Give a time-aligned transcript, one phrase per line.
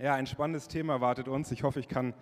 [0.00, 1.50] Ja, ein spannendes Thema wartet uns.
[1.50, 2.14] Ich hoffe, ich kann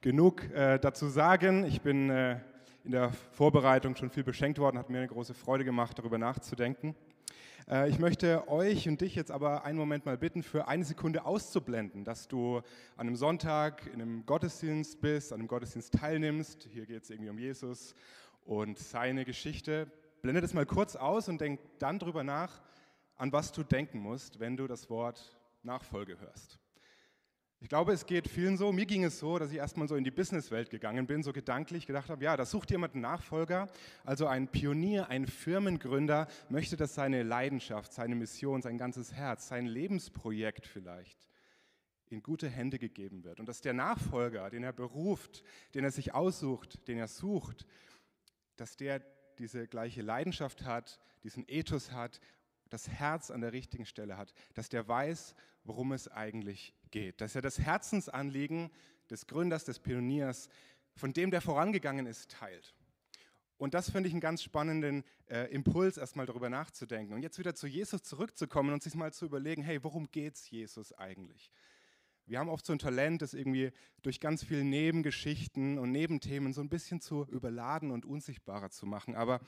[0.00, 1.64] genug äh, dazu sagen.
[1.64, 2.40] Ich bin äh,
[2.82, 6.96] in der Vorbereitung schon viel beschenkt worden, hat mir eine große Freude gemacht, darüber nachzudenken.
[7.68, 11.24] Äh, ich möchte euch und dich jetzt aber einen Moment mal bitten, für eine Sekunde
[11.24, 12.56] auszublenden, dass du
[12.96, 16.66] an einem Sonntag in einem Gottesdienst bist, an einem Gottesdienst teilnimmst.
[16.72, 17.94] Hier geht es irgendwie um Jesus
[18.44, 19.86] und seine Geschichte.
[20.20, 22.60] Blende das mal kurz aus und denk dann darüber nach,
[23.14, 26.58] an was du denken musst, wenn du das Wort Nachfolge hörst.
[27.62, 28.72] Ich glaube, es geht vielen so.
[28.72, 31.86] Mir ging es so, dass ich erstmal so in die Businesswelt gegangen bin, so gedanklich
[31.86, 33.68] gedacht habe, ja, da sucht jemand einen Nachfolger,
[34.02, 39.66] also ein Pionier, ein Firmengründer, möchte, dass seine Leidenschaft, seine Mission, sein ganzes Herz, sein
[39.66, 41.28] Lebensprojekt vielleicht
[42.08, 43.40] in gute Hände gegeben wird.
[43.40, 45.42] Und dass der Nachfolger, den er beruft,
[45.74, 47.66] den er sich aussucht, den er sucht,
[48.56, 49.02] dass der
[49.38, 52.20] diese gleiche Leidenschaft hat, diesen Ethos hat,
[52.70, 57.34] das Herz an der richtigen Stelle hat, dass der weiß, worum es eigentlich geht, dass
[57.34, 58.70] er das Herzensanliegen
[59.10, 60.48] des Gründers, des Pioniers,
[60.94, 62.74] von dem der vorangegangen ist, teilt.
[63.60, 67.12] Und das finde ich einen ganz spannenden äh, Impuls, erstmal darüber nachzudenken.
[67.12, 70.48] Und jetzt wieder zu Jesus zurückzukommen und sich mal zu überlegen, hey, worum geht es
[70.48, 71.50] Jesus eigentlich?
[72.24, 76.62] Wir haben oft so ein Talent, das irgendwie durch ganz viele Nebengeschichten und Nebenthemen so
[76.62, 79.14] ein bisschen zu überladen und unsichtbarer zu machen.
[79.14, 79.40] Aber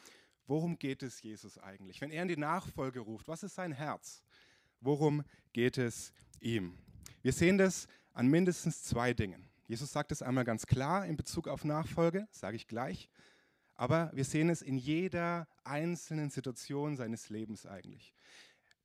[0.47, 2.01] worum geht es Jesus eigentlich?
[2.01, 4.23] Wenn er in die Nachfolge ruft, was ist sein Herz?
[4.81, 6.77] Worum geht es ihm?
[7.23, 9.49] Wir sehen das an mindestens zwei Dingen.
[9.67, 13.09] Jesus sagt es einmal ganz klar in Bezug auf Nachfolge, sage ich gleich,
[13.75, 18.13] aber wir sehen es in jeder einzelnen Situation seines Lebens eigentlich.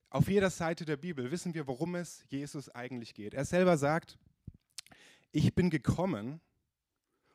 [0.09, 3.33] Auf jeder Seite der Bibel wissen wir, worum es Jesus eigentlich geht.
[3.33, 4.17] Er selber sagt,
[5.31, 6.39] ich bin gekommen,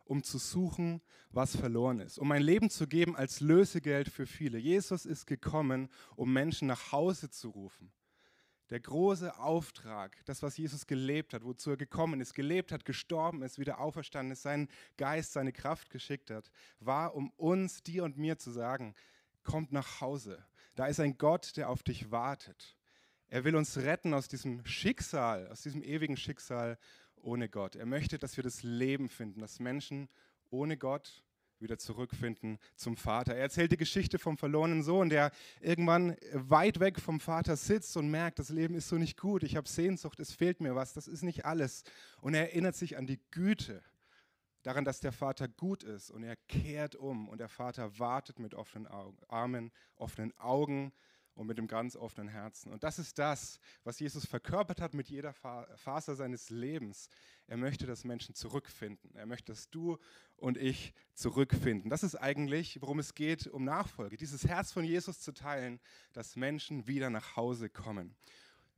[0.05, 4.58] um zu suchen, was verloren ist, um mein Leben zu geben als Lösegeld für viele.
[4.58, 7.92] Jesus ist gekommen, um Menschen nach Hause zu rufen,
[8.73, 13.42] der große Auftrag, das, was Jesus gelebt hat, wozu er gekommen ist, gelebt hat, gestorben
[13.42, 18.17] ist, wieder auferstanden ist, seinen Geist, seine Kraft geschickt hat, war, um uns, dir und
[18.17, 18.95] mir zu sagen,
[19.42, 20.42] kommt nach Hause.
[20.74, 22.79] Da ist ein Gott, der auf dich wartet.
[23.29, 26.79] Er will uns retten aus diesem Schicksal, aus diesem ewigen Schicksal
[27.17, 27.77] ohne Gott.
[27.77, 30.08] Er möchte, dass wir das Leben finden, dass Menschen
[30.48, 31.23] ohne Gott
[31.62, 33.34] wieder zurückfinden zum Vater.
[33.34, 35.30] Er erzählt die Geschichte vom verlorenen Sohn, der
[35.61, 39.56] irgendwann weit weg vom Vater sitzt und merkt, das Leben ist so nicht gut, ich
[39.56, 41.84] habe Sehnsucht, es fehlt mir was, das ist nicht alles.
[42.20, 43.83] Und er erinnert sich an die Güte,
[44.62, 48.55] daran, dass der Vater gut ist und er kehrt um und der Vater wartet mit
[48.55, 50.92] offenen Augen, Armen, offenen Augen
[51.35, 52.73] und mit dem ganz offenen Herzen.
[52.73, 57.09] Und das ist das, was Jesus verkörpert hat mit jeder Faser seines Lebens.
[57.47, 59.15] Er möchte, dass Menschen zurückfinden.
[59.15, 59.98] Er möchte, dass du
[60.37, 61.91] und ich zurückfinden.
[61.91, 64.17] Das ist eigentlich, worum es geht, um Nachfolge.
[64.17, 65.81] Dieses Herz von Jesus zu teilen,
[66.13, 68.15] dass Menschen wieder nach Hause kommen.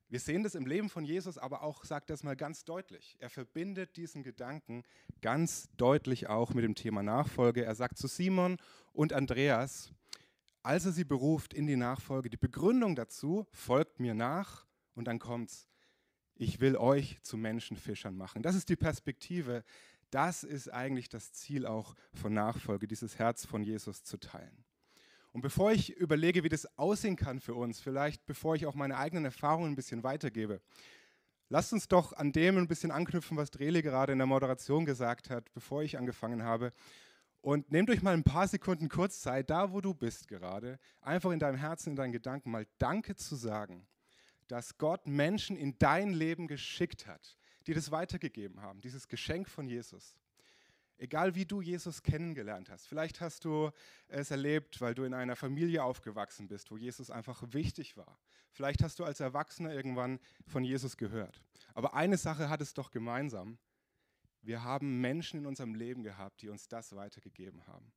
[0.09, 3.17] Wir sehen das im Leben von Jesus, aber auch, sagt es mal ganz deutlich.
[3.19, 4.85] Er verbindet diesen Gedanken
[5.23, 7.65] ganz deutlich auch mit dem Thema Nachfolge.
[7.65, 8.59] Er sagt zu Simon
[8.93, 9.93] und Andreas,
[10.65, 15.19] als er sie beruft in die Nachfolge, die Begründung dazu, folgt mir nach und dann
[15.19, 15.69] kommt's.
[16.35, 18.43] Ich will euch zu Menschenfischern machen.
[18.43, 19.63] Das ist die Perspektive.
[20.11, 24.65] Das ist eigentlich das Ziel auch von Nachfolge, dieses Herz von Jesus zu teilen.
[25.33, 28.97] Und bevor ich überlege, wie das aussehen kann für uns, vielleicht bevor ich auch meine
[28.97, 30.63] eigenen Erfahrungen ein bisschen weitergebe,
[31.51, 35.29] lasst uns doch an dem ein bisschen anknüpfen, was Drele gerade in der Moderation gesagt
[35.29, 36.73] hat, bevor ich angefangen habe.
[37.45, 41.31] Und nehmt euch mal ein paar Sekunden kurz Zeit, da wo du bist gerade, einfach
[41.31, 43.87] in deinem Herzen, in deinen Gedanken mal Danke zu sagen,
[44.49, 49.67] dass Gott Menschen in dein Leben geschickt hat, die das weitergegeben haben, dieses Geschenk von
[49.67, 50.17] Jesus.
[50.97, 52.87] Egal wie du Jesus kennengelernt hast.
[52.87, 53.71] Vielleicht hast du
[54.09, 58.19] es erlebt, weil du in einer Familie aufgewachsen bist, wo Jesus einfach wichtig war.
[58.53, 61.43] Vielleicht hast du als Erwachsener irgendwann von Jesus gehört.
[61.75, 63.59] Aber eine Sache hat es doch gemeinsam.
[64.45, 67.93] Wir haben Menschen in unserem Leben gehabt, die uns das weitergegeben haben.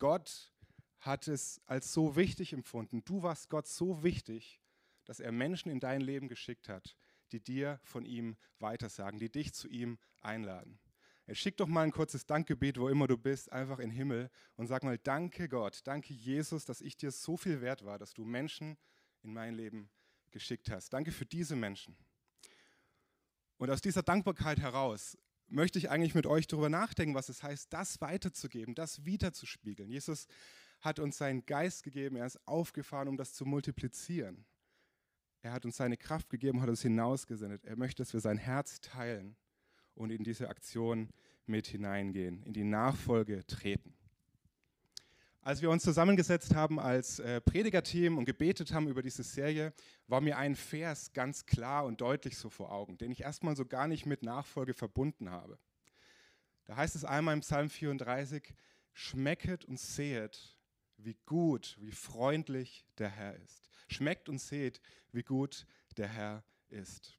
[0.00, 0.52] Gott
[0.98, 3.04] hat es als so wichtig empfunden.
[3.04, 4.60] Du warst Gott so wichtig,
[5.04, 6.96] dass er Menschen in dein Leben geschickt hat,
[7.30, 10.80] die dir von ihm weitersagen, die dich zu ihm einladen.
[11.32, 14.66] Schick doch mal ein kurzes Dankgebet, wo immer du bist, einfach in den Himmel und
[14.66, 18.24] sag mal, danke Gott, danke Jesus, dass ich dir so viel wert war, dass du
[18.24, 18.76] Menschen
[19.22, 19.90] in mein Leben
[20.32, 20.92] geschickt hast.
[20.92, 21.96] Danke für diese Menschen.
[23.56, 25.16] Und aus dieser Dankbarkeit heraus
[25.54, 29.88] möchte ich eigentlich mit euch darüber nachdenken, was es heißt, das weiterzugeben, das wiederzuspiegeln.
[29.88, 30.26] Jesus
[30.80, 34.44] hat uns seinen Geist gegeben, er ist aufgefahren, um das zu multiplizieren.
[35.40, 37.64] Er hat uns seine Kraft gegeben, hat uns hinausgesendet.
[37.64, 39.36] Er möchte, dass wir sein Herz teilen
[39.94, 41.10] und in diese Aktion
[41.46, 43.94] mit hineingehen, in die Nachfolge treten.
[45.44, 49.74] Als wir uns zusammengesetzt haben als äh, Predigerteam und gebetet haben über diese Serie,
[50.06, 53.66] war mir ein Vers ganz klar und deutlich so vor Augen, den ich erstmal so
[53.66, 55.58] gar nicht mit Nachfolge verbunden habe.
[56.64, 58.54] Da heißt es einmal im Psalm 34,
[58.94, 60.56] schmecket und sehet,
[60.96, 63.68] wie gut, wie freundlich der Herr ist.
[63.88, 64.80] Schmeckt und seht,
[65.12, 65.66] wie gut
[65.98, 67.18] der Herr ist.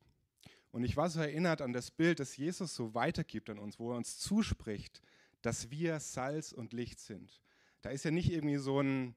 [0.71, 3.91] Und ich war so erinnert an das Bild, das Jesus so weitergibt an uns, wo
[3.91, 5.03] er uns zuspricht,
[5.43, 7.44] dass wir Salz und Licht sind.
[7.85, 9.13] Da ist ja nicht irgendwie so ein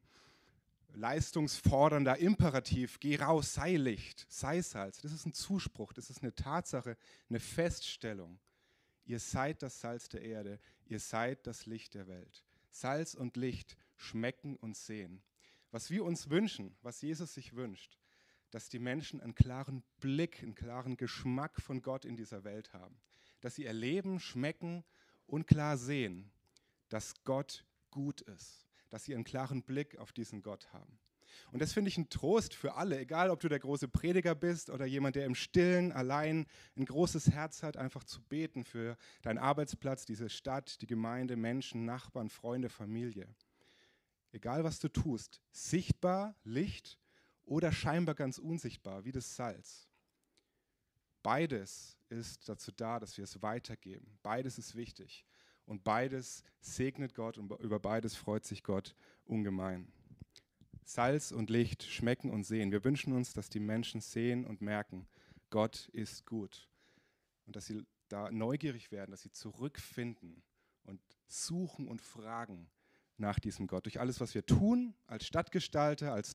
[0.92, 5.00] leistungsfordernder Imperativ, geh raus, sei Licht, sei Salz.
[5.00, 6.98] Das ist ein Zuspruch, das ist eine Tatsache,
[7.30, 8.38] eine Feststellung.
[9.06, 12.44] Ihr seid das Salz der Erde, ihr seid das Licht der Welt.
[12.70, 15.22] Salz und Licht schmecken und sehen.
[15.70, 17.96] Was wir uns wünschen, was Jesus sich wünscht,
[18.50, 23.00] dass die Menschen einen klaren Blick, einen klaren Geschmack von Gott in dieser Welt haben.
[23.40, 24.84] Dass sie erleben, schmecken
[25.26, 26.30] und klar sehen,
[26.90, 30.98] dass Gott gut ist, dass sie einen klaren Blick auf diesen Gott haben.
[31.52, 34.70] Und das finde ich ein Trost für alle, egal ob du der große Prediger bist
[34.70, 36.46] oder jemand, der im Stillen allein
[36.76, 41.84] ein großes Herz hat, einfach zu beten für deinen Arbeitsplatz, diese Stadt, die Gemeinde, Menschen,
[41.84, 43.28] Nachbarn, Freunde, Familie.
[44.32, 46.98] Egal was du tust, sichtbar, Licht
[47.44, 49.88] oder scheinbar ganz unsichtbar, wie das Salz.
[51.22, 54.18] Beides ist dazu da, dass wir es weitergeben.
[54.22, 55.24] Beides ist wichtig.
[55.68, 59.92] Und beides segnet Gott und über beides freut sich Gott ungemein.
[60.82, 62.72] Salz und Licht schmecken und sehen.
[62.72, 65.06] Wir wünschen uns, dass die Menschen sehen und merken,
[65.50, 66.70] Gott ist gut.
[67.44, 70.42] Und dass sie da neugierig werden, dass sie zurückfinden
[70.84, 72.70] und suchen und fragen
[73.18, 73.84] nach diesem Gott.
[73.84, 76.26] Durch alles, was wir tun, als Stadtgestalter, als